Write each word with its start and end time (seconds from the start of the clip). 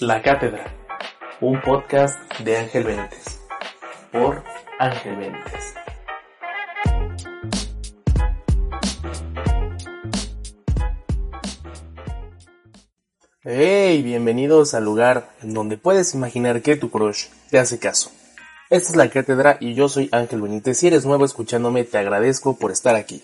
La 0.00 0.22
Cátedra, 0.22 0.64
un 1.42 1.60
podcast 1.60 2.18
de 2.40 2.56
Ángel 2.56 2.84
Benítez, 2.84 3.38
por 4.10 4.42
Ángel 4.78 5.16
Benítez. 5.16 5.74
Hey, 13.44 14.02
bienvenidos 14.02 14.72
al 14.72 14.86
lugar 14.86 15.28
en 15.42 15.52
donde 15.52 15.76
puedes 15.76 16.14
imaginar 16.14 16.62
que 16.62 16.76
tu 16.76 16.90
crush 16.90 17.26
te 17.50 17.58
hace 17.58 17.78
caso. 17.78 18.10
Esta 18.70 18.90
es 18.92 18.96
la 18.96 19.10
cátedra 19.10 19.58
y 19.60 19.74
yo 19.74 19.90
soy 19.90 20.08
Ángel 20.10 20.40
Benítez. 20.40 20.78
Si 20.78 20.86
eres 20.86 21.04
nuevo 21.04 21.26
escuchándome, 21.26 21.84
te 21.84 21.98
agradezco 21.98 22.58
por 22.58 22.70
estar 22.70 22.96
aquí. 22.96 23.22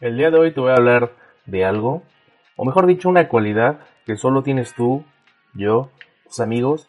El 0.00 0.16
día 0.16 0.32
de 0.32 0.38
hoy 0.38 0.52
te 0.52 0.60
voy 0.60 0.72
a 0.72 0.74
hablar 0.74 1.12
de 1.46 1.64
algo, 1.64 2.02
o 2.56 2.64
mejor 2.64 2.86
dicho, 2.86 3.08
una 3.08 3.28
cualidad 3.28 3.78
que 4.06 4.16
solo 4.16 4.42
tienes 4.42 4.74
tú, 4.74 5.04
yo, 5.54 5.90
tus 6.24 6.40
amigos, 6.40 6.88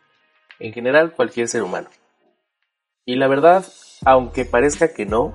en 0.59 0.73
general 0.73 1.11
cualquier 1.11 1.47
ser 1.47 1.63
humano. 1.63 1.89
Y 3.05 3.15
la 3.15 3.27
verdad, 3.27 3.65
aunque 4.05 4.45
parezca 4.45 4.93
que 4.93 5.05
no, 5.05 5.33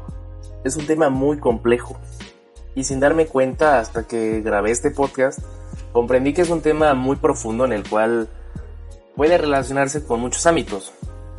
es 0.65 0.77
un 0.77 0.87
tema 0.87 1.11
muy 1.11 1.39
complejo. 1.39 1.99
Y 2.75 2.85
sin 2.85 3.01
darme 3.01 3.27
cuenta 3.27 3.79
hasta 3.79 4.07
que 4.07 4.41
grabé 4.41 4.71
este 4.71 4.91
podcast, 4.91 5.41
comprendí 5.93 6.33
que 6.33 6.43
es 6.43 6.51
un 6.51 6.63
tema 6.63 6.95
muy 6.95 7.17
profundo 7.17 7.65
en 7.65 7.73
el 7.73 7.89
cual 7.89 8.29
puede 9.17 9.37
relacionarse 9.37 10.05
con 10.05 10.21
muchos 10.21 10.47
ámbitos, 10.47 10.93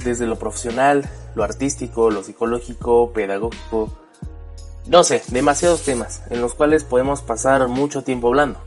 desde 0.03 0.27
lo 0.27 0.38
profesional, 0.38 1.09
lo 1.35 1.44
artístico, 1.44 2.09
lo 2.09 2.23
psicológico, 2.23 3.11
pedagógico, 3.13 3.89
no 4.88 5.03
sé, 5.03 5.21
demasiados 5.27 5.83
temas 5.83 6.23
en 6.30 6.41
los 6.41 6.55
cuales 6.55 6.83
podemos 6.83 7.21
pasar 7.21 7.67
mucho 7.67 8.03
tiempo 8.03 8.27
hablando. 8.27 8.59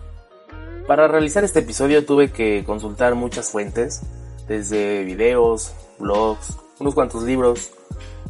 Para 0.87 1.07
realizar 1.07 1.45
este 1.45 1.61
episodio 1.61 2.05
tuve 2.05 2.33
que 2.33 2.65
consultar 2.67 3.15
muchas 3.15 3.51
fuentes, 3.51 4.03
desde 4.49 5.05
videos, 5.05 5.73
blogs, 5.99 6.57
unos 6.81 6.95
cuantos 6.95 7.23
libros, 7.23 7.71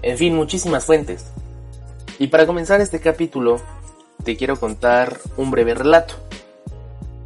en 0.02 0.18
fin, 0.18 0.36
muchísimas 0.36 0.84
fuentes. 0.84 1.24
Y 2.18 2.26
para 2.26 2.46
comenzar 2.46 2.80
este 2.80 3.00
capítulo, 3.00 3.56
te 4.22 4.36
quiero 4.36 4.56
contar 4.56 5.18
un 5.38 5.50
breve 5.50 5.74
relato. 5.74 6.14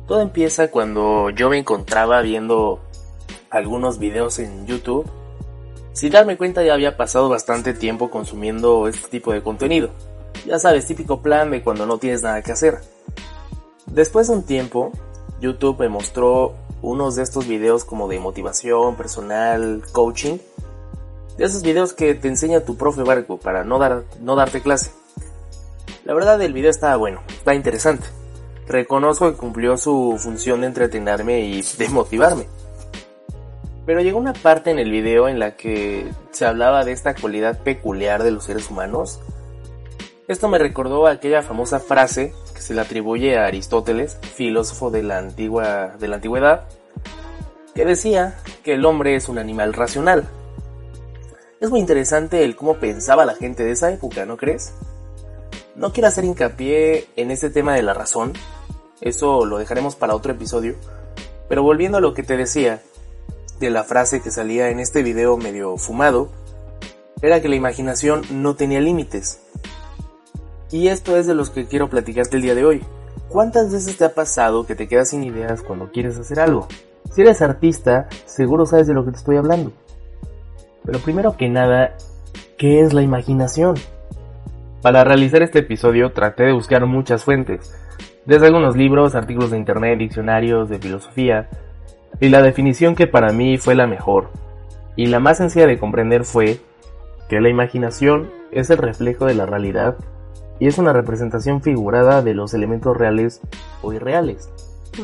Todo 0.07 0.21
empieza 0.21 0.71
cuando 0.71 1.31
yo 1.31 1.51
me 1.51 1.59
encontraba 1.59 2.23
viendo 2.23 2.81
algunos 3.51 3.99
videos 3.99 4.39
en 4.39 4.67
YouTube. 4.67 5.11
Sin 5.93 6.13
darme 6.13 6.37
cuenta 6.37 6.63
ya 6.63 6.75
había 6.75 6.97
pasado 6.97 7.29
bastante 7.29 7.75
tiempo 7.75 8.11
consumiendo 8.11 8.87
este 8.87 9.09
tipo 9.09 9.33
de 9.33 9.43
contenido. 9.43 9.91
Ya 10.47 10.61
sabes, 10.61 10.87
típico 10.87 11.21
plan 11.21 11.51
de 11.51 11.63
cuando 11.63 11.85
no 11.87 11.99
tienes 11.99 12.23
nada 12.23 12.43
que 12.43 12.53
hacer. 12.53 12.81
Después 13.87 14.29
de 14.29 14.35
un 14.35 14.43
tiempo, 14.45 14.93
YouTube 15.41 15.81
me 15.81 15.89
mostró 15.89 16.55
unos 16.83 17.17
de 17.17 17.23
estos 17.23 17.47
videos 17.47 17.85
como 17.85 18.09
de 18.09 18.19
motivación 18.19 18.97
personal, 18.97 19.83
coaching. 19.93 20.39
De 21.37 21.45
esos 21.45 21.63
videos 21.63 21.93
que 21.93 22.15
te 22.15 22.29
enseña 22.29 22.61
tu 22.61 22.77
profe 22.77 23.03
Barco 23.03 23.39
para 23.39 23.65
no, 23.65 23.79
dar, 23.79 24.05
no 24.21 24.37
darte 24.37 24.63
clase. 24.63 24.91
La 26.05 26.15
verdad 26.15 26.41
el 26.41 26.53
video 26.53 26.71
estaba 26.71 26.97
bueno, 26.97 27.21
está 27.29 27.55
interesante. 27.55 28.07
Reconozco 28.67 29.31
que 29.31 29.37
cumplió 29.37 29.77
su 29.77 30.17
función 30.19 30.63
de 30.63 30.69
entretenerme 30.69 31.41
y 31.41 31.63
de 31.79 31.89
motivarme. 31.89 32.47
Pero 33.85 34.01
llegó 34.01 34.19
una 34.19 34.33
parte 34.33 34.71
en 34.71 34.79
el 34.79 34.91
video 34.91 35.29
en 35.29 35.39
la 35.39 35.57
que 35.57 36.11
se 36.31 36.45
hablaba 36.45 36.85
de 36.85 36.93
esta 36.93 37.15
cualidad 37.15 37.63
peculiar 37.63 38.23
de 38.23 38.33
los 38.33 38.45
seres 38.45 38.71
humanos 38.71 39.21
esto 40.29 40.49
me 40.49 40.59
recordó 40.59 41.07
aquella 41.07 41.43
famosa 41.43 41.79
frase 41.79 42.35
que 42.57 42.63
se 42.63 42.75
le 42.75 42.81
atribuye 42.81 43.39
a 43.39 43.47
Aristóteles, 43.47 44.19
filósofo 44.35 44.91
de 44.91 45.03
la, 45.05 45.19
antigua, 45.19 45.95
de 45.99 46.09
la 46.09 46.17
antigüedad, 46.17 46.65
que 47.75 47.85
decía 47.85 48.39
que 48.65 48.75
el 48.75 48.85
hombre 48.85 49.15
es 49.15 49.29
un 49.29 49.39
animal 49.39 49.75
racional. 49.75 50.29
Es 51.61 51.71
muy 51.71 51.79
interesante 51.79 52.43
el 52.45 52.57
cómo 52.57 52.79
pensaba 52.79 53.25
la 53.25 53.35
gente 53.35 53.63
de 53.63 53.71
esa 53.71 53.93
época, 53.93 54.27
¿no 54.27 54.37
crees? 54.37 54.73
No 55.75 55.93
quiero 55.93 56.09
hacer 56.09 56.25
hincapié 56.25 57.07
en 57.17 57.31
este 57.31 57.51
tema 57.51 57.75
de 57.75 57.83
la 57.83 57.95
razón, 57.95 58.33
eso 59.01 59.45
lo 59.45 59.59
dejaremos 59.59 59.95
para 59.95 60.15
otro 60.15 60.33
episodio, 60.33 60.75
pero 61.49 61.63
volviendo 61.63 61.99
a 61.99 62.01
lo 62.01 62.15
que 62.15 62.23
te 62.23 62.37
decía, 62.37 62.83
de 63.61 63.71
la 63.71 63.85
frase 63.85 64.21
que 64.21 64.31
salía 64.31 64.71
en 64.71 64.81
este 64.81 65.03
video 65.03 65.37
medio 65.37 65.77
fumado, 65.77 66.31
era 67.23 67.41
que 67.41 67.49
la 67.49 67.57
imaginación 67.57 68.23
no 68.31 68.57
tenía 68.57 68.81
límites. 68.81 69.41
Y 70.71 70.89
esto 70.89 71.17
es 71.17 71.27
de 71.27 71.35
los 71.35 71.51
que 71.51 71.67
quiero 71.67 71.89
platicarte 71.89 72.37
el 72.37 72.43
día 72.43 72.55
de 72.55 72.65
hoy. 72.65 72.83
¿Cuántas 73.29 73.73
veces 73.73 73.97
te 73.97 74.05
ha 74.05 74.15
pasado 74.15 74.67
que 74.67 74.75
te 74.75 74.89
quedas 74.89 75.11
sin 75.11 75.23
ideas 75.23 75.63
cuando 75.63 75.91
quieres 75.93 76.19
hacer 76.19 76.41
algo? 76.41 76.67
Si 77.13 77.23
eres 77.23 77.41
artista, 77.41 78.09
seguro 78.25 78.67
sabes 78.67 78.87
de 78.87 78.95
lo 78.95 79.05
que 79.05 79.13
te 79.13 79.19
estoy 79.19 79.37
hablando. 79.37 79.73
Pero 80.85 80.99
primero 81.01 81.37
que 81.37 81.49
nada, 81.49 81.97
¿qué 82.59 82.81
es 82.81 82.93
la 82.93 83.03
imaginación? 83.03 83.75
Para 84.83 85.05
realizar 85.05 85.43
este 85.43 85.61
episodio 85.61 86.13
traté 86.13 86.45
de 86.45 86.53
buscar 86.53 86.85
muchas 86.87 87.25
fuentes, 87.25 87.75
desde 88.25 88.47
algunos 88.47 88.77
libros, 88.77 89.15
artículos 89.15 89.51
de 89.51 89.59
internet, 89.59 89.99
diccionarios 89.99 90.69
de 90.69 90.79
filosofía, 90.79 91.49
y 92.21 92.29
la 92.29 92.43
definición 92.43 92.95
que 92.95 93.07
para 93.07 93.33
mí 93.33 93.59
fue 93.59 93.75
la 93.75 93.87
mejor, 93.87 94.31
y 94.95 95.07
la 95.07 95.21
más 95.21 95.39
sencilla 95.39 95.67
de 95.67 95.79
comprender 95.79 96.25
fue 96.25 96.61
que 97.29 97.41
la 97.41 97.49
imaginación 97.49 98.31
es 98.53 98.71
el 98.71 98.79
reflejo 98.79 99.27
de 99.27 99.35
la 99.35 99.47
realidad 99.47 99.97
y 100.59 100.69
es 100.69 100.79
una 100.79 100.93
representación 100.93 101.63
figurada 101.63 102.23
de 102.23 102.35
los 102.35 102.55
elementos 102.55 102.97
reales 102.97 103.41
o 103.83 103.93
irreales. 103.93 104.51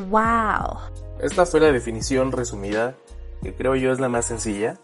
¡Wow! 0.08 0.78
Esta 1.20 1.46
fue 1.46 1.60
la 1.60 1.70
definición 1.70 2.32
resumida, 2.32 2.94
que 3.42 3.54
creo 3.54 3.76
yo 3.76 3.92
es 3.92 4.00
la 4.00 4.08
más 4.08 4.26
sencilla. 4.26 4.78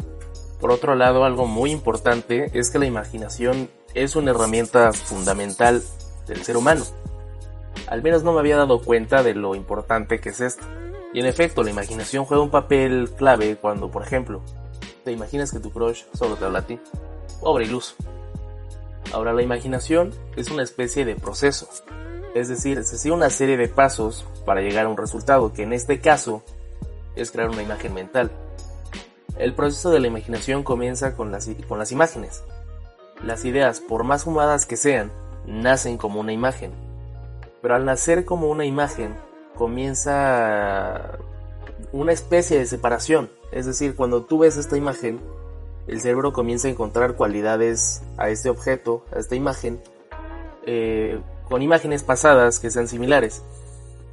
Por 0.61 0.71
otro 0.71 0.95
lado, 0.95 1.25
algo 1.25 1.47
muy 1.47 1.71
importante 1.71 2.51
es 2.53 2.71
que 2.71 2.79
la 2.79 2.87
imaginación 2.87 3.71
es 3.95 4.17
una 4.17 4.33
herramienta 4.33 4.93
fundamental 4.93 5.83
del 6.27 6.43
ser 6.43 6.57
humano. 6.57 6.85
Al 7.87 8.03
menos 8.03 8.23
no 8.23 8.33
me 8.33 8.41
había 8.41 8.57
dado 8.57 8.83
cuenta 8.83 9.23
de 9.23 9.35
lo 9.35 9.55
importante 9.55 10.21
que 10.21 10.31
es 10.31 10.41
esto. 10.41 10.67
Y 11.15 11.21
en 11.21 11.27
efecto, 11.27 11.63
la 11.63 11.71
imaginación 11.71 12.25
juega 12.25 12.43
un 12.43 12.51
papel 12.51 13.11
clave 13.17 13.57
cuando, 13.57 13.91
por 13.91 14.03
ejemplo, 14.03 14.43
te 15.05 15.13
imaginas 15.13 15.51
que 15.51 15.61
tu 15.61 15.71
crush 15.71 16.03
solo 16.13 16.37
te 16.37 16.45
habla 16.45 16.59
a 16.59 16.67
ti. 16.67 16.79
Pobre 17.41 17.65
iluso. 17.65 17.95
Ahora 19.13 19.33
la 19.33 19.43
imaginación 19.43 20.13
es 20.37 20.51
una 20.51 20.63
especie 20.63 21.05
de 21.05 21.17
proceso, 21.17 21.69
es 22.35 22.49
decir, 22.49 22.85
se 22.85 22.99
sigue 22.99 23.15
una 23.15 23.31
serie 23.31 23.57
de 23.57 23.69
pasos 23.69 24.25
para 24.45 24.61
llegar 24.61 24.87
a 24.87 24.89
un 24.89 24.97
resultado, 24.97 25.53
que 25.53 25.63
en 25.63 25.73
este 25.73 26.01
caso 26.01 26.43
es 27.17 27.31
crear 27.31 27.49
una 27.49 27.63
imagen 27.63 27.95
mental. 27.95 28.31
El 29.39 29.55
proceso 29.55 29.91
de 29.91 30.01
la 30.01 30.09
imaginación 30.09 30.63
comienza 30.63 31.17
con 31.17 31.33
las, 31.33 31.49
con 31.69 31.79
las 31.79 31.91
imágenes. 31.91 32.45
Las 33.25 33.45
ideas, 33.45 33.81
por 33.81 34.05
más 34.05 34.25
fumadas 34.25 34.67
que 34.67 34.77
sean, 34.77 35.11
nacen 35.47 35.97
como 35.97 36.21
una 36.21 36.33
imagen. 36.33 36.73
Pero 37.63 37.75
al 37.75 37.85
nacer 37.85 38.25
como 38.25 38.49
una 38.49 38.65
imagen, 38.65 39.17
comienza 39.57 41.19
una 41.93 42.13
especie 42.13 42.59
de 42.59 42.67
separación. 42.67 43.31
Es 43.53 43.67
decir, 43.67 43.97
cuando 43.97 44.25
tú 44.25 44.39
ves 44.39 44.57
esta 44.57 44.77
imagen, 44.77 45.21
el 45.89 46.01
cerebro 46.01 46.33
comienza 46.33 46.69
a 46.69 46.71
encontrar 46.71 47.15
cualidades 47.15 48.03
a 48.19 48.29
este 48.29 48.51
objeto, 48.51 49.05
a 49.15 49.19
esta 49.19 49.35
imagen, 49.35 49.81
eh, 50.67 51.19
con 51.49 51.63
imágenes 51.63 52.03
pasadas 52.03 52.61
que 52.61 52.71
sean 52.71 52.89
similares. 52.89 53.43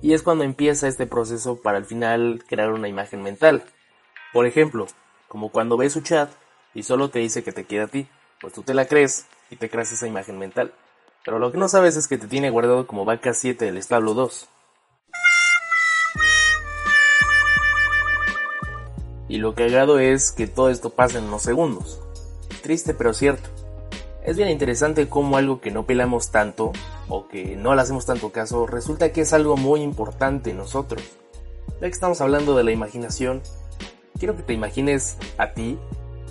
Y 0.02 0.13
es 0.13 0.24
cuando 0.24 0.46
empieza 0.46 0.88
este 0.88 1.06
proceso 1.06 1.58
para 1.58 1.78
al 1.78 1.86
final 1.86 2.44
crear 2.47 2.72
una 2.72 2.88
imagen 2.88 3.22
mental. 3.22 3.63
Por 4.31 4.46
ejemplo, 4.46 4.88
como 5.28 5.50
cuando 5.50 5.75
ves 5.75 5.94
su 5.94 6.02
chat 6.02 6.31
y 6.74 6.84
solo 6.84 7.09
te 7.09 7.19
dice 7.19 7.44
que 7.44 7.52
te 7.52 7.66
quiere 7.66 7.84
a 7.84 7.88
ti, 7.88 8.07
pues 8.40 8.53
tú 8.53 8.62
te 8.63 8.74
la 8.74 8.86
crees 8.86 9.25
y 9.50 9.57
te 9.57 9.69
creas 9.69 9.92
esa 9.92 10.07
imagen 10.07 10.40
mental. 10.40 10.74
Pero 11.25 11.40
lo 11.40 11.52
que 11.52 11.57
no 11.57 11.68
sabes 11.68 11.97
es 11.97 12.07
que 12.07 12.18
te 12.18 12.28
tiene 12.28 12.52
guardado 12.52 12.88
como 12.88 13.03
vaca 13.03 13.34
7 13.34 13.66
del 13.66 13.78
establo 13.78 14.13
2. 14.13 14.47
Y 19.27 19.38
lo 19.38 19.56
que 19.56 19.68
cagado 19.68 20.00
es 20.00 20.31
que 20.31 20.48
todo 20.48 20.69
esto 20.69 20.92
pasa 20.92 21.18
en 21.18 21.25
unos 21.25 21.42
segundos. 21.42 22.00
Triste 22.62 22.94
pero 22.94 23.13
cierto. 23.13 23.50
Es 24.24 24.38
bien 24.38 24.50
interesante 24.50 25.07
cómo 25.07 25.38
algo 25.38 25.62
que 25.62 25.72
no 25.72 25.86
pelamos 25.86 26.31
tanto, 26.31 26.72
o 27.07 27.27
que 27.27 27.56
no 27.56 27.75
le 27.75 27.81
hacemos 27.81 28.06
tanto 28.06 28.31
caso, 28.31 28.66
resulta 28.66 29.12
que 29.12 29.22
es 29.22 29.33
algo 29.33 29.56
muy 29.56 29.81
importante 29.81 30.50
en 30.50 30.57
nosotros. 30.57 31.04
Ya 31.74 31.81
que 31.81 31.88
estamos 31.88 32.22
hablando 32.22 32.56
de 32.56 32.63
la 32.63 32.72
imaginación, 32.72 33.42
quiero 34.18 34.36
que 34.36 34.44
te 34.44 34.54
imagines 34.54 35.18
a 35.38 35.54
ti, 35.54 35.77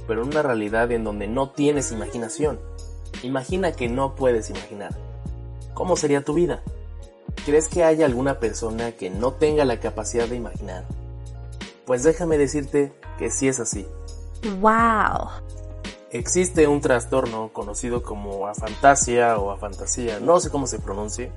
pero 0.08 0.22
en 0.22 0.28
una 0.28 0.42
realidad 0.42 0.90
en 0.90 1.04
donde 1.04 1.28
no 1.28 1.50
tienes 1.50 1.92
imaginación. 1.92 2.58
Imagina 3.22 3.72
que 3.72 3.88
no 3.88 4.16
puedes 4.16 4.50
imaginar. 4.50 4.96
¿Cómo 5.74 5.96
sería 5.96 6.24
tu 6.24 6.34
vida? 6.34 6.62
¿Crees 7.46 7.68
que 7.68 7.84
haya 7.84 8.06
alguna 8.06 8.40
persona 8.40 8.92
que 8.92 9.10
no 9.10 9.34
tenga 9.34 9.64
la 9.64 9.80
capacidad 9.80 10.26
de 10.26 10.36
imaginar? 10.36 10.84
Pues 11.86 12.02
déjame 12.02 12.38
decirte 12.38 12.92
que 13.18 13.30
sí 13.30 13.48
es 13.48 13.60
así. 13.60 13.86
¡Wow! 14.60 15.28
Existe 16.10 16.68
un 16.68 16.80
trastorno 16.80 17.52
conocido 17.52 18.02
como 18.02 18.46
afantasia 18.46 19.36
o 19.36 19.50
afantasía, 19.50 20.20
no 20.20 20.38
sé 20.38 20.50
cómo 20.50 20.66
se 20.66 20.78
pronuncie, 20.78 21.32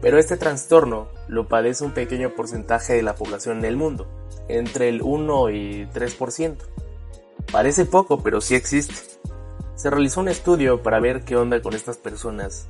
Pero 0.00 0.18
este 0.18 0.36
trastorno 0.36 1.08
lo 1.26 1.48
padece 1.48 1.84
un 1.84 1.92
pequeño 1.92 2.34
porcentaje 2.36 2.92
de 2.92 3.02
la 3.02 3.16
población 3.16 3.58
en 3.58 3.64
el 3.64 3.76
mundo, 3.76 4.06
entre 4.46 4.88
el 4.88 5.02
1 5.02 5.50
y 5.50 5.86
3%. 5.86 6.56
Parece 7.50 7.86
poco, 7.86 8.22
pero 8.22 8.40
sí 8.40 8.54
existe. 8.54 8.94
Se 9.74 9.90
realizó 9.90 10.20
un 10.20 10.28
estudio 10.28 10.82
para 10.82 11.00
ver 11.00 11.24
qué 11.24 11.36
onda 11.36 11.60
con 11.60 11.74
estas 11.74 11.96
personas 11.96 12.68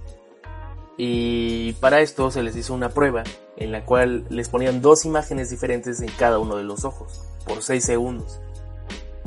y 0.97 1.75
para 1.75 2.01
esto 2.01 2.31
se 2.31 2.43
les 2.43 2.57
hizo 2.57 2.73
una 2.73 2.89
prueba 2.89 3.23
en 3.57 3.73
la 3.73 3.85
cual 3.85 4.27
les 4.31 4.49
ponían 4.49 4.81
dos 4.81 5.05
imágenes 5.05 5.51
diferentes 5.51 6.01
en 6.01 6.09
cada 6.19 6.39
uno 6.39 6.57
de 6.57 6.65
los 6.65 6.85
ojos 6.85 7.23
por 7.47 7.63
6 7.63 7.85
segundos. 7.85 8.41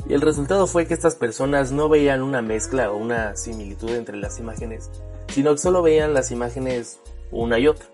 Y 0.08 0.14
el 0.14 0.20
resultado 0.20 0.66
fue 0.66 0.86
que 0.86 0.94
estas 0.94 1.14
personas 1.14 1.70
no 1.70 1.88
veían 1.88 2.22
una 2.22 2.42
mezcla 2.42 2.90
o 2.90 2.96
una 2.96 3.36
similitud 3.36 3.90
entre 3.90 4.16
las 4.16 4.38
imágenes, 4.40 4.90
sino 5.28 5.52
que 5.52 5.58
solo 5.58 5.82
veían 5.82 6.14
las 6.14 6.30
imágenes 6.30 6.98
una 7.30 7.58
y 7.58 7.68
otra. 7.68 7.86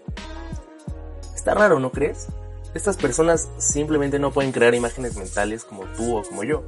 Está 1.35 1.55
raro, 1.55 1.79
¿no 1.79 1.93
crees? 1.93 2.29
Estas 2.75 2.97
personas 2.97 3.49
simplemente 3.59 4.19
no 4.19 4.33
pueden 4.33 4.53
crear 4.53 4.75
imágenes 4.75 5.17
mentales 5.17 5.65
como 5.65 5.85
tú 5.97 6.17
o 6.17 6.23
como 6.23 6.45
yo. 6.45 6.63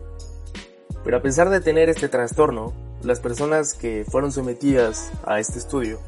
Pero 1.04 1.16
a 1.16 1.22
pesar 1.22 1.48
de 1.48 1.60
tener 1.60 1.88
este 1.88 2.08
trastorno, 2.08 2.72
las 3.02 3.20
personas 3.20 3.74
que 3.74 4.04
fueron 4.08 4.32
sometidas 4.32 5.10
a 5.24 5.38
este 5.38 5.58
estudio 5.58 6.00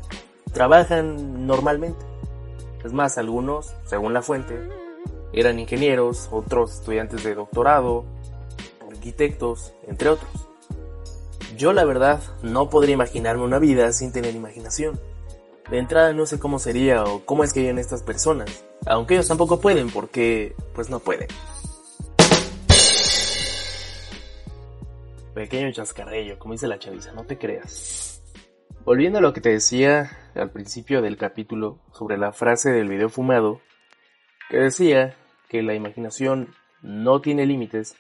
trabajan 0.53 1.47
normalmente. 1.47 2.05
Es 2.85 2.93
más, 2.93 3.19
algunos, 3.19 3.75
según 3.85 4.15
la 4.15 4.23
fuente, 4.23 4.59
eran 5.33 5.59
ingenieros, 5.59 6.29
otros 6.33 6.75
estudiantes 6.75 7.23
de 7.23 7.35
doctorado, 7.35 8.05
arquitectos, 8.91 9.75
entre 9.87 10.11
otros. 10.11 10.31
Yo 11.57 11.73
la 11.73 11.85
verdad 11.85 12.21
no 12.43 12.71
podría 12.71 12.95
imaginarme 12.95 13.45
una 13.45 13.59
vida 13.59 13.93
sin 13.93 14.13
tener 14.13 14.35
imaginación. 14.35 14.99
De 15.71 15.79
entrada 15.79 16.13
no 16.13 16.27
sé 16.27 16.39
cómo 16.39 16.59
sería 16.59 17.05
o 17.05 17.25
cómo 17.25 17.45
es 17.45 17.53
que 17.53 17.61
viven 17.61 17.79
estas 17.79 18.03
personas, 18.03 18.65
aunque 18.87 19.15
ellos 19.15 19.29
tampoco 19.29 19.61
pueden 19.61 19.91
porque 19.91 20.57
pues 20.75 20.91
no 20.91 20.99
pueden. 20.99 21.29
Pequeño 25.35 25.71
chascarrillo, 25.71 26.39
como 26.39 26.55
dice 26.55 26.67
la 26.67 26.79
chaviza, 26.79 27.13
no 27.13 27.25
te 27.25 27.39
creas. 27.39 28.10
Volviendo 28.85 29.19
a 29.19 29.21
lo 29.21 29.35
que 29.35 29.43
te 29.43 29.51
decía 29.51 30.11
al 30.35 30.51
principio 30.51 31.03
del 31.03 31.19
capítulo 31.19 31.79
sobre 31.93 32.17
la 32.17 32.33
frase 32.33 32.71
del 32.71 32.89
video 32.89 33.11
fumado, 33.11 33.61
que 34.49 34.57
decía 34.57 35.15
que 35.51 35.63
la 35.63 35.75
imaginación 35.75 36.55
no 36.81 37.21
tiene 37.21 37.45
límites, 37.45 37.95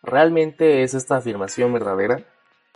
¿realmente 0.00 0.84
es 0.84 0.94
esta 0.94 1.16
afirmación 1.16 1.72
verdadera? 1.72 2.24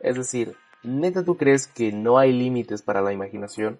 Es 0.01 0.17
decir, 0.17 0.57
¿neta 0.83 1.25
tú 1.25 1.37
crees 1.37 1.69
que 1.69 1.93
no 1.93 2.19
hay 2.19 2.33
límites 2.33 2.83
para 2.83 3.01
la 3.01 3.13
imaginación? 3.13 3.79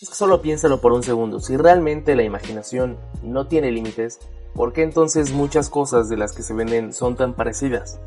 Es 0.00 0.08
que 0.08 0.14
solo 0.14 0.40
piénsalo 0.40 0.80
por 0.80 0.92
un 0.92 1.02
segundo, 1.02 1.40
si 1.40 1.58
realmente 1.58 2.16
la 2.16 2.22
imaginación 2.22 2.96
no 3.22 3.48
tiene 3.48 3.70
límites, 3.70 4.18
¿por 4.54 4.72
qué 4.72 4.82
entonces 4.82 5.32
muchas 5.32 5.68
cosas 5.68 6.08
de 6.08 6.16
las 6.16 6.32
que 6.32 6.42
se 6.42 6.54
venden 6.54 6.94
son 6.94 7.16
tan 7.16 7.34
parecidas? 7.34 8.00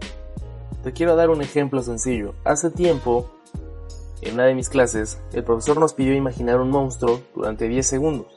Te 0.83 0.91
quiero 0.91 1.15
dar 1.15 1.29
un 1.29 1.44
ejemplo 1.44 1.83
sencillo. 1.83 2.33
Hace 2.44 2.71
tiempo 2.71 3.34
en 4.21 4.33
una 4.35 4.45
de 4.45 4.56
mis 4.56 4.69
clases, 4.69 5.19
el 5.33 5.44
profesor 5.44 5.79
nos 5.79 5.94
pidió 5.94 6.13
imaginar 6.13 6.59
un 6.59 6.69
monstruo 6.69 7.21
durante 7.35 7.67
10 7.67 7.85
segundos. 7.85 8.27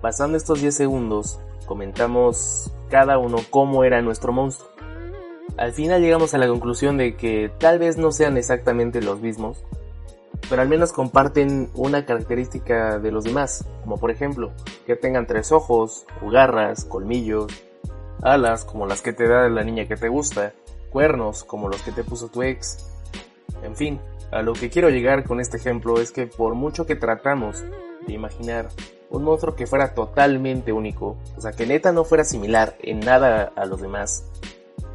Pasando 0.00 0.36
estos 0.36 0.60
10 0.60 0.74
segundos, 0.74 1.40
comentamos 1.66 2.72
cada 2.88 3.18
uno 3.18 3.38
cómo 3.50 3.84
era 3.84 4.02
nuestro 4.02 4.32
monstruo. 4.32 4.70
Al 5.56 5.72
final 5.72 6.00
llegamos 6.00 6.34
a 6.34 6.38
la 6.38 6.48
conclusión 6.48 6.96
de 6.96 7.16
que 7.16 7.50
tal 7.58 7.78
vez 7.78 7.98
no 7.98 8.12
sean 8.12 8.36
exactamente 8.36 9.02
los 9.02 9.20
mismos, 9.20 9.64
pero 10.48 10.62
al 10.62 10.68
menos 10.68 10.92
comparten 10.92 11.70
una 11.74 12.06
característica 12.06 12.98
de 12.98 13.12
los 13.12 13.24
demás, 13.24 13.66
como 13.82 13.98
por 13.98 14.10
ejemplo, 14.10 14.52
que 14.86 14.96
tengan 14.96 15.26
tres 15.26 15.52
ojos, 15.52 16.06
o 16.24 16.30
garras, 16.30 16.84
colmillos, 16.84 17.46
alas 18.22 18.64
como 18.64 18.86
las 18.86 19.02
que 19.02 19.12
te 19.12 19.28
da 19.28 19.48
la 19.48 19.64
niña 19.64 19.86
que 19.86 19.96
te 19.96 20.08
gusta, 20.08 20.54
cuernos 20.90 21.44
como 21.44 21.68
los 21.68 21.82
que 21.82 21.92
te 21.92 22.04
puso 22.04 22.28
tu 22.28 22.42
ex, 22.42 22.90
en 23.62 23.76
fin, 23.76 24.00
a 24.30 24.42
lo 24.42 24.52
que 24.52 24.70
quiero 24.70 24.90
llegar 24.90 25.24
con 25.24 25.40
este 25.40 25.56
ejemplo 25.56 26.00
es 26.00 26.12
que 26.12 26.26
por 26.26 26.54
mucho 26.54 26.86
que 26.86 26.96
tratamos 26.96 27.64
de 28.06 28.12
imaginar 28.12 28.68
un 29.10 29.24
monstruo 29.24 29.56
que 29.56 29.66
fuera 29.66 29.94
totalmente 29.94 30.72
único, 30.72 31.16
o 31.36 31.40
sea, 31.40 31.52
que 31.52 31.66
neta 31.66 31.92
no 31.92 32.04
fuera 32.04 32.24
similar 32.24 32.76
en 32.80 33.00
nada 33.00 33.52
a 33.56 33.64
los 33.64 33.80
demás, 33.80 34.24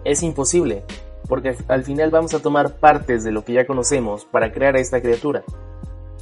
es 0.06 0.24
imposible, 0.24 0.84
porque 1.28 1.58
al 1.68 1.84
final 1.84 2.12
vamos 2.12 2.34
a 2.34 2.42
tomar 2.42 2.76
partes 2.76 3.24
de 3.24 3.32
lo 3.32 3.44
que 3.44 3.54
ya 3.54 3.68
conocemos 3.68 4.26
para 4.26 4.52
crear 4.52 4.76
a 4.76 4.80
esta 4.80 5.02
criatura. 5.02 5.44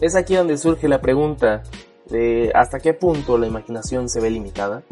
Es 0.02 0.16
aquí 0.16 0.36
donde 0.36 0.58
surge 0.58 0.88
la 0.88 1.02
pregunta 1.02 1.64
de 2.10 2.52
hasta 2.56 2.80
qué 2.80 2.94
punto 2.94 3.38
la 3.38 3.48
imaginación 3.48 4.10
se 4.10 4.20
ve 4.20 4.30
limitada. 4.32 4.84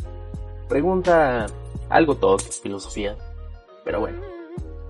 Pregunta 0.69 1.47
algo 1.89 2.15
todo 2.15 2.37
filosofía, 2.37 3.17
pero 3.83 3.99
bueno. 3.99 4.30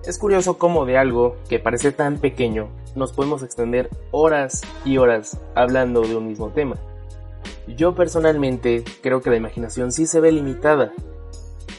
Es 0.06 0.18
curioso 0.18 0.58
cómo 0.58 0.84
de 0.84 0.98
algo 0.98 1.36
que 1.48 1.60
parece 1.60 1.92
tan 1.92 2.18
pequeño 2.18 2.68
nos 2.96 3.12
podemos 3.12 3.42
extender 3.42 3.88
horas 4.10 4.62
y 4.84 4.96
horas 4.98 5.38
hablando 5.54 6.02
de 6.02 6.16
un 6.16 6.26
mismo 6.26 6.50
tema. 6.50 6.76
Yo 7.68 7.94
personalmente 7.94 8.82
creo 9.00 9.20
que 9.20 9.30
la 9.30 9.36
imaginación 9.36 9.92
sí 9.92 10.06
se 10.06 10.20
ve 10.20 10.32
limitada 10.32 10.92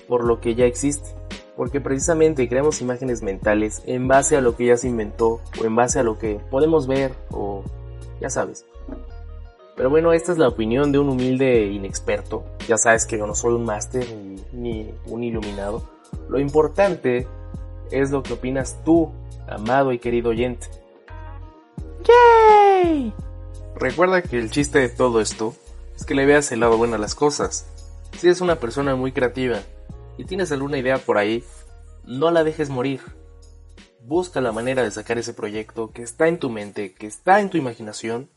por 0.08 0.24
lo 0.24 0.40
que 0.40 0.56
ya 0.56 0.66
existe, 0.66 1.10
porque 1.58 1.82
precisamente 1.82 2.48
creamos 2.48 2.82
imágenes 2.82 3.22
mentales 3.24 3.84
en 3.86 4.08
base 4.08 4.38
a 4.38 4.42
lo 4.42 4.56
que 4.56 4.68
ya 4.68 4.78
se 4.78 4.88
inventó 4.88 5.42
o 5.62 5.66
en 5.66 5.76
base 5.76 6.00
a 6.00 6.04
lo 6.04 6.18
que 6.18 6.40
podemos 6.50 6.88
ver 6.88 7.14
o 7.30 7.64
ya 8.22 8.30
sabes. 8.30 8.66
Pero 9.76 9.90
bueno, 9.90 10.14
esta 10.14 10.32
es 10.32 10.38
la 10.38 10.48
opinión 10.48 10.92
de 10.92 11.00
un 11.00 11.10
humilde 11.10 11.66
inexperto. 11.66 12.44
Ya 12.68 12.78
sabes 12.78 13.06
que 13.06 13.18
yo 13.18 13.28
no 13.28 13.36
soy 13.36 13.54
un 13.54 13.66
máster 13.66 14.06
ni, 14.54 14.94
un 15.08 15.24
iluminado. 15.24 15.84
Lo 16.30 16.40
importante 16.40 17.28
es 17.94 18.12
lo 18.12 18.24
que 18.24 18.34
opinas 18.34 18.84
tú, 18.84 19.12
amado 19.48 19.92
y 19.92 20.00
querido 20.00 20.30
oyente. 20.30 20.68
¡Yay! 22.04 23.14
Recuerda 23.76 24.22
que 24.22 24.38
el 24.38 24.52
chiste 24.52 24.80
de 24.80 24.90
todo 24.90 25.22
esto 25.22 25.56
es 25.96 26.06
que 26.06 26.16
le 26.16 26.26
veas 26.26 26.52
el 26.52 26.60
lado 26.60 26.78
bueno 26.78 26.96
a 26.96 27.00
las 27.00 27.16
cosas. 27.16 27.68
Si 28.18 28.28
eres 28.28 28.42
una 28.42 28.60
persona 28.60 28.96
muy 28.96 29.12
creativa 29.12 29.60
y 30.18 30.26
tienes 30.26 30.52
alguna 30.52 30.78
idea 30.78 30.98
por 30.98 31.18
ahí, 31.18 31.44
no 32.06 32.32
la 32.32 32.44
dejes 32.44 32.70
morir. 32.70 33.02
Busca 34.02 34.42
la 34.42 34.52
manera 34.52 34.84
de 34.84 34.92
sacar 34.92 35.18
ese 35.18 35.34
proyecto 35.34 35.92
que 35.92 36.04
está 36.04 36.28
en 36.28 36.40
tu 36.40 36.50
mente, 36.50 36.94
que 36.94 37.08
está 37.08 37.40
en 37.40 37.50
tu 37.50 37.58
imaginación, 37.58 38.30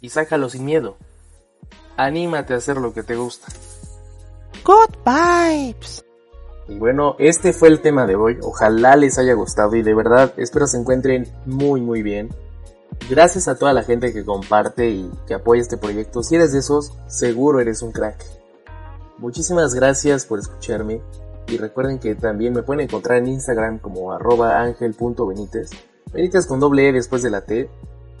y 0.00 0.08
sácalo 0.08 0.48
sin 0.48 0.64
miedo. 0.64 0.96
Anímate 1.96 2.54
a 2.54 2.58
hacer 2.58 2.76
lo 2.78 2.92
que 2.92 3.02
te 3.02 3.16
gusta. 3.16 3.48
Good 4.64 4.96
vibes. 5.04 6.04
Y 6.68 6.78
bueno, 6.78 7.14
este 7.18 7.52
fue 7.52 7.68
el 7.68 7.80
tema 7.80 8.06
de 8.06 8.16
hoy. 8.16 8.38
Ojalá 8.42 8.96
les 8.96 9.18
haya 9.18 9.34
gustado 9.34 9.76
y 9.76 9.82
de 9.82 9.94
verdad 9.94 10.32
espero 10.36 10.66
se 10.66 10.78
encuentren 10.78 11.26
muy 11.44 11.80
muy 11.80 12.02
bien. 12.02 12.30
Gracias 13.08 13.46
a 13.46 13.56
toda 13.56 13.72
la 13.72 13.82
gente 13.82 14.12
que 14.12 14.24
comparte 14.24 14.88
y 14.88 15.10
que 15.26 15.34
apoya 15.34 15.60
este 15.60 15.76
proyecto. 15.76 16.22
Si 16.22 16.34
eres 16.34 16.52
de 16.52 16.58
esos, 16.58 16.92
seguro 17.06 17.60
eres 17.60 17.82
un 17.82 17.92
crack. 17.92 18.16
Muchísimas 19.18 19.74
gracias 19.74 20.26
por 20.26 20.38
escucharme 20.38 21.02
y 21.46 21.56
recuerden 21.56 21.98
que 21.98 22.14
también 22.14 22.52
me 22.52 22.62
pueden 22.62 22.82
encontrar 22.82 23.18
en 23.18 23.28
Instagram 23.28 23.78
como 23.78 24.12
arroba 24.12 24.60
angel.benítez. 24.60 25.70
Benítez 26.12 26.46
con 26.46 26.58
doble 26.58 26.88
E 26.88 26.92
después 26.92 27.22
de 27.22 27.30
la 27.30 27.42
T. 27.42 27.70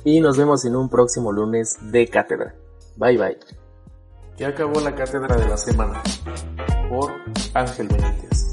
Y 0.04 0.20
nos 0.20 0.38
vemos 0.38 0.64
en 0.64 0.76
un 0.76 0.88
próximo 0.88 1.32
lunes 1.32 1.76
de 1.90 2.06
cátedra. 2.08 2.54
Bye 2.96 3.18
bye. 3.18 3.38
Ya 4.36 4.48
acabó 4.48 4.80
la 4.80 4.94
cátedra 4.94 5.36
de 5.36 5.48
la 5.48 5.56
semana 5.56 6.02
Ángel 7.54 7.86
Benítez. 7.88 8.52